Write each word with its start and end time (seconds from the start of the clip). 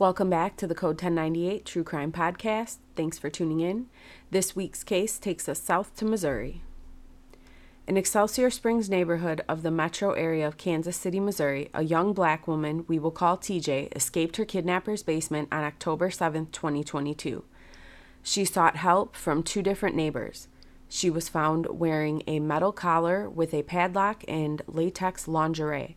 Welcome 0.00 0.30
back 0.30 0.56
to 0.58 0.68
the 0.68 0.76
Code 0.76 1.02
1098 1.02 1.64
True 1.64 1.82
Crime 1.82 2.12
Podcast. 2.12 2.76
Thanks 2.94 3.18
for 3.18 3.28
tuning 3.28 3.58
in. 3.58 3.86
This 4.30 4.54
week's 4.54 4.84
case 4.84 5.18
takes 5.18 5.48
us 5.48 5.60
south 5.60 5.96
to 5.96 6.04
Missouri. 6.04 6.62
In 7.88 7.96
Excelsior 7.96 8.48
Springs 8.48 8.88
neighborhood 8.88 9.40
of 9.48 9.64
the 9.64 9.72
metro 9.72 10.12
area 10.12 10.46
of 10.46 10.56
Kansas 10.56 10.96
City, 10.96 11.18
Missouri, 11.18 11.68
a 11.74 11.82
young 11.82 12.12
black 12.12 12.46
woman 12.46 12.84
we 12.86 13.00
will 13.00 13.10
call 13.10 13.36
TJ 13.36 13.88
escaped 13.96 14.36
her 14.36 14.44
kidnapper's 14.44 15.02
basement 15.02 15.48
on 15.50 15.64
October 15.64 16.12
7, 16.12 16.46
2022. 16.52 17.42
She 18.22 18.44
sought 18.44 18.76
help 18.76 19.16
from 19.16 19.42
two 19.42 19.62
different 19.62 19.96
neighbors. 19.96 20.46
She 20.88 21.10
was 21.10 21.28
found 21.28 21.66
wearing 21.70 22.22
a 22.28 22.38
metal 22.38 22.70
collar 22.70 23.28
with 23.28 23.52
a 23.52 23.64
padlock 23.64 24.22
and 24.28 24.62
latex 24.68 25.26
lingerie. 25.26 25.96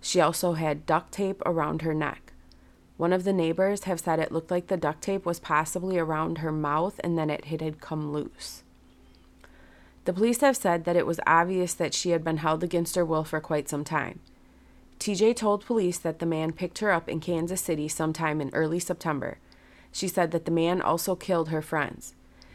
She 0.00 0.18
also 0.18 0.54
had 0.54 0.86
duct 0.86 1.12
tape 1.12 1.42
around 1.44 1.82
her 1.82 1.92
neck. 1.92 2.23
One 2.96 3.12
of 3.12 3.24
the 3.24 3.32
neighbors 3.32 3.84
have 3.84 4.00
said 4.00 4.20
it 4.20 4.30
looked 4.30 4.50
like 4.50 4.68
the 4.68 4.76
duct 4.76 5.02
tape 5.02 5.26
was 5.26 5.40
possibly 5.40 5.98
around 5.98 6.38
her 6.38 6.52
mouth 6.52 7.00
and 7.02 7.18
then 7.18 7.28
it 7.28 7.46
had 7.46 7.80
come 7.80 8.12
loose. 8.12 8.62
The 10.04 10.12
police 10.12 10.40
have 10.42 10.56
said 10.56 10.84
that 10.84 10.96
it 10.96 11.06
was 11.06 11.18
obvious 11.26 11.74
that 11.74 11.94
she 11.94 12.10
had 12.10 12.22
been 12.22 12.36
held 12.36 12.62
against 12.62 12.94
her 12.94 13.04
will 13.04 13.24
for 13.24 13.40
quite 13.40 13.68
some 13.68 13.84
time. 13.84 14.20
TJ 15.00 15.34
told 15.36 15.64
police 15.64 15.98
that 15.98 16.18
the 16.18 16.26
man 16.26 16.52
picked 16.52 16.78
her 16.78 16.92
up 16.92 17.08
in 17.08 17.20
Kansas 17.20 17.60
City 17.60 17.88
sometime 17.88 18.40
in 18.40 18.50
early 18.54 18.78
September. 18.78 19.38
She 19.90 20.06
said 20.06 20.30
that 20.30 20.44
the 20.44 20.50
man 20.50 20.80
also 20.80 21.16
killed 21.16 21.48
her 21.48 21.62
friends. 21.62 22.14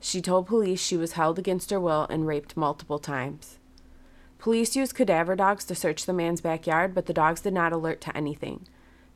She 0.00 0.20
told 0.20 0.46
police 0.46 0.80
she 0.80 0.96
was 0.96 1.12
held 1.12 1.38
against 1.38 1.70
her 1.70 1.80
will 1.80 2.06
and 2.08 2.26
raped 2.26 2.56
multiple 2.56 2.98
times. 2.98 3.58
Police 4.38 4.74
used 4.76 4.94
cadaver 4.94 5.36
dogs 5.36 5.64
to 5.66 5.74
search 5.74 6.06
the 6.06 6.14
man's 6.14 6.40
backyard, 6.40 6.94
but 6.94 7.06
the 7.06 7.12
dogs 7.12 7.42
did 7.42 7.52
not 7.52 7.72
alert 7.72 8.00
to 8.02 8.16
anything. 8.16 8.66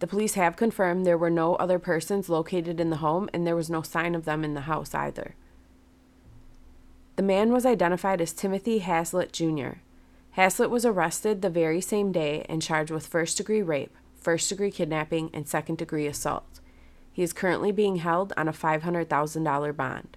The 0.00 0.06
police 0.06 0.34
have 0.34 0.56
confirmed 0.56 1.04
there 1.04 1.18
were 1.18 1.30
no 1.30 1.56
other 1.56 1.78
persons 1.78 2.30
located 2.30 2.80
in 2.80 2.88
the 2.88 2.96
home 2.96 3.28
and 3.34 3.46
there 3.46 3.54
was 3.56 3.68
no 3.68 3.82
sign 3.82 4.14
of 4.14 4.24
them 4.24 4.44
in 4.44 4.54
the 4.54 4.62
house 4.62 4.94
either. 4.94 5.34
The 7.16 7.22
man 7.22 7.52
was 7.52 7.66
identified 7.66 8.22
as 8.22 8.32
Timothy 8.32 8.78
Haslett 8.78 9.30
Jr. 9.30 9.80
Haslett 10.32 10.70
was 10.70 10.86
arrested 10.86 11.42
the 11.42 11.50
very 11.50 11.82
same 11.82 12.12
day 12.12 12.46
and 12.48 12.62
charged 12.62 12.90
with 12.90 13.06
first 13.06 13.36
degree 13.36 13.60
rape, 13.60 13.94
first 14.14 14.48
degree 14.48 14.70
kidnapping, 14.70 15.28
and 15.34 15.46
second 15.46 15.76
degree 15.76 16.06
assault. 16.06 16.60
He 17.12 17.22
is 17.22 17.34
currently 17.34 17.70
being 17.70 17.96
held 17.96 18.32
on 18.38 18.48
a 18.48 18.54
$500,000 18.54 19.76
bond. 19.76 20.16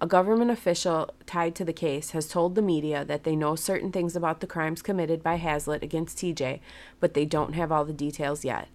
A 0.00 0.06
government 0.06 0.50
official 0.50 1.10
tied 1.26 1.54
to 1.56 1.66
the 1.66 1.72
case 1.74 2.12
has 2.12 2.28
told 2.28 2.54
the 2.54 2.62
media 2.62 3.04
that 3.04 3.24
they 3.24 3.36
know 3.36 3.56
certain 3.56 3.92
things 3.92 4.16
about 4.16 4.40
the 4.40 4.46
crimes 4.46 4.80
committed 4.80 5.22
by 5.22 5.36
Haslett 5.36 5.82
against 5.82 6.16
TJ, 6.16 6.60
but 6.98 7.12
they 7.12 7.26
don't 7.26 7.54
have 7.54 7.70
all 7.70 7.84
the 7.84 7.92
details 7.92 8.42
yet. 8.42 8.68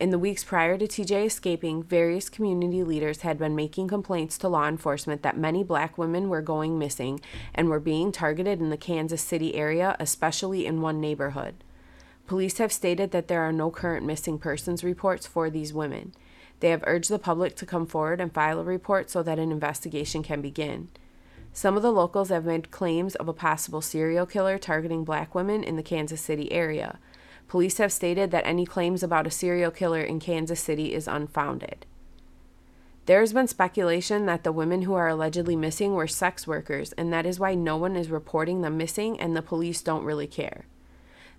In 0.00 0.08
the 0.08 0.18
weeks 0.18 0.42
prior 0.42 0.78
to 0.78 0.86
TJ 0.86 1.26
escaping, 1.26 1.82
various 1.82 2.30
community 2.30 2.82
leaders 2.82 3.20
had 3.20 3.36
been 3.36 3.54
making 3.54 3.88
complaints 3.88 4.38
to 4.38 4.48
law 4.48 4.66
enforcement 4.66 5.22
that 5.22 5.36
many 5.36 5.62
black 5.62 5.98
women 5.98 6.30
were 6.30 6.40
going 6.40 6.78
missing 6.78 7.20
and 7.54 7.68
were 7.68 7.78
being 7.78 8.10
targeted 8.10 8.60
in 8.60 8.70
the 8.70 8.78
Kansas 8.78 9.20
City 9.20 9.54
area, 9.54 9.96
especially 10.00 10.64
in 10.64 10.80
one 10.80 11.02
neighborhood. 11.02 11.56
Police 12.26 12.56
have 12.56 12.72
stated 12.72 13.10
that 13.10 13.28
there 13.28 13.42
are 13.42 13.52
no 13.52 13.70
current 13.70 14.06
missing 14.06 14.38
persons 14.38 14.82
reports 14.82 15.26
for 15.26 15.50
these 15.50 15.74
women. 15.74 16.14
They 16.60 16.70
have 16.70 16.84
urged 16.86 17.10
the 17.10 17.18
public 17.18 17.54
to 17.56 17.66
come 17.66 17.84
forward 17.84 18.22
and 18.22 18.32
file 18.32 18.58
a 18.58 18.64
report 18.64 19.10
so 19.10 19.22
that 19.22 19.38
an 19.38 19.52
investigation 19.52 20.22
can 20.22 20.40
begin. 20.40 20.88
Some 21.52 21.76
of 21.76 21.82
the 21.82 21.92
locals 21.92 22.30
have 22.30 22.46
made 22.46 22.70
claims 22.70 23.16
of 23.16 23.28
a 23.28 23.34
possible 23.34 23.82
serial 23.82 24.24
killer 24.24 24.56
targeting 24.56 25.04
black 25.04 25.34
women 25.34 25.62
in 25.62 25.76
the 25.76 25.82
Kansas 25.82 26.22
City 26.22 26.50
area. 26.50 26.98
Police 27.50 27.78
have 27.78 27.92
stated 27.92 28.30
that 28.30 28.46
any 28.46 28.64
claims 28.64 29.02
about 29.02 29.26
a 29.26 29.30
serial 29.30 29.72
killer 29.72 30.00
in 30.00 30.20
Kansas 30.20 30.60
City 30.60 30.94
is 30.94 31.08
unfounded. 31.08 31.84
There 33.06 33.18
has 33.18 33.32
been 33.32 33.48
speculation 33.48 34.26
that 34.26 34.44
the 34.44 34.52
women 34.52 34.82
who 34.82 34.94
are 34.94 35.08
allegedly 35.08 35.56
missing 35.56 35.94
were 35.94 36.06
sex 36.06 36.46
workers, 36.46 36.92
and 36.92 37.12
that 37.12 37.26
is 37.26 37.40
why 37.40 37.56
no 37.56 37.76
one 37.76 37.96
is 37.96 38.08
reporting 38.08 38.60
them 38.60 38.76
missing 38.76 39.18
and 39.18 39.34
the 39.34 39.42
police 39.42 39.82
don't 39.82 40.04
really 40.04 40.28
care. 40.28 40.66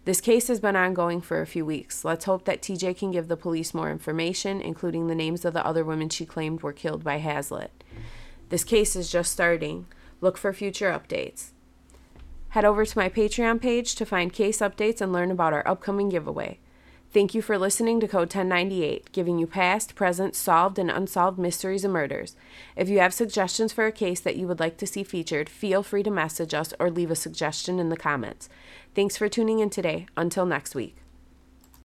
This 0.04 0.20
case 0.20 0.50
has 0.50 0.60
been 0.60 0.76
ongoing 0.76 1.22
for 1.22 1.40
a 1.40 1.48
few 1.48 1.66
weeks. 1.66 2.04
Let's 2.04 2.26
hope 2.26 2.44
that 2.44 2.62
TJ 2.62 2.98
can 2.98 3.12
give 3.12 3.30
the 3.30 3.38
police 3.38 3.74
more 3.74 3.90
information, 3.90 4.60
including 4.60 5.08
the 5.08 5.16
names 5.16 5.46
of 5.46 5.54
the 5.54 5.66
other 5.66 5.86
women 5.86 6.10
she 6.10 6.26
claimed 6.26 6.62
were 6.62 6.74
killed 6.74 7.06
by 7.06 7.20
Haslett. 7.20 7.86
This 8.50 8.66
case 8.66 8.98
is 8.98 9.10
just 9.10 9.32
starting. 9.32 9.86
Look 10.20 10.38
for 10.38 10.52
future 10.52 10.92
updates. 10.92 11.52
Head 12.52 12.66
over 12.66 12.86
to 12.86 12.98
my 12.98 13.08
Patreon 13.08 13.62
page 13.62 13.96
to 13.96 14.06
find 14.06 14.34
case 14.34 14.60
updates 14.60 15.00
and 15.00 15.14
learn 15.14 15.32
about 15.32 15.54
our 15.54 15.66
upcoming 15.66 16.10
giveaway. 16.10 16.60
Thank 17.14 17.34
you 17.34 17.42
for 17.42 17.58
listening 17.58 18.02
to 18.02 18.10
Code 18.10 18.34
1098, 18.34 19.14
giving 19.14 19.40
you 19.40 19.48
past, 19.48 19.96
present, 19.96 20.36
solved, 20.36 20.78
and 20.78 20.92
unsolved 20.92 21.40
mysteries 21.40 21.86
and 21.86 21.94
murders. 21.94 22.36
If 22.76 22.90
you 22.90 23.00
have 23.00 23.14
suggestions 23.14 23.72
for 23.72 23.86
a 23.86 23.92
case 23.94 24.20
that 24.20 24.36
you 24.36 24.50
would 24.50 24.60
like 24.60 24.76
to 24.80 24.88
see 24.88 25.04
featured, 25.06 25.48
feel 25.48 25.82
free 25.82 26.04
to 26.04 26.12
message 26.12 26.54
us 26.54 26.74
or 26.78 26.92
leave 26.92 27.12
a 27.12 27.16
suggestion 27.16 27.80
in 27.80 27.88
the 27.88 27.96
comments. 27.96 28.50
Thanks 28.96 29.16
for 29.16 29.30
tuning 29.30 29.60
in 29.60 29.70
today. 29.70 30.08
Until 30.18 30.46
next 30.46 30.76
week. 30.76 31.01